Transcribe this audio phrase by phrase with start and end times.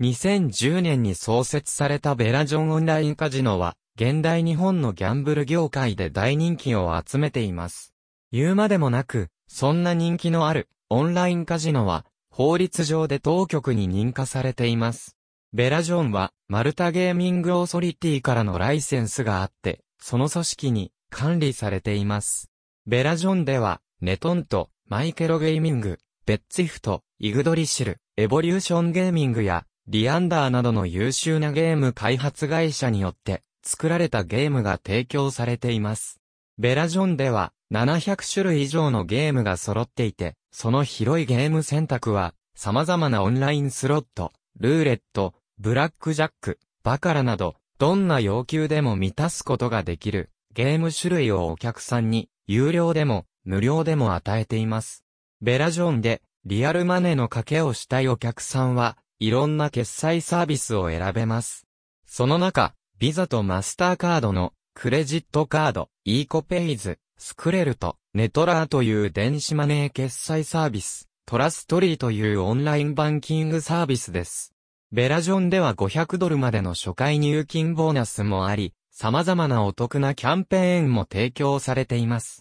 [0.00, 7.94] 2010年に創設されたベラジョンオンラインカジノは、現代日本のギャンブル業界で大人気を集めています。
[8.32, 15.16] 言うまでもなく、そんな人気のあるオンラインカジノは、法律上で当局に認可されています。
[15.52, 22.50] ベラジョンは、マルタゲーミングオーソリティからのライセンスがあって、その組織に管理されています。
[22.86, 36.20] ベラジョンでは、ネトンとマイケロゲーミング、ベッツィフト、イグドリシル、エボリューションゲーミングや、リアンダーなどの優秀なゲーム開発会社によって作られたゲームが提供されています。
[36.58, 55.04] ベラジョンでは700種類以上のゲームが揃っていて、その広いゲーム選択は様々なオンラインスロット、ルーレット、ブラックジャック、バカラなど、どんな要求でも満たすことができるゲーム種類をお客さんに有料でも無料でも与えています。
[55.42, 61.66] ベラジョンでリアルマネーの賭けをしたいお客さんはいろんな決済サービスを選べます。
[62.06, 74.52] その中、ビザとマスターカードのクレジットカード、イーコペイズ、スクレルとネトラーという電子マネー決済サービス、トラストリーというオンラインバンキングサービスです。
[74.92, 82.32] ベラジョンでは500ドルまでの初回入金ボーナスもあり、様々なお得なキャンペーンも提供されています。